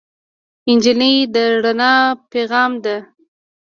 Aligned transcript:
نجلۍ 0.77 1.15
د 1.33 1.35
رڼا 1.63 1.93
پېغام 2.31 2.71
ده. 2.83 2.95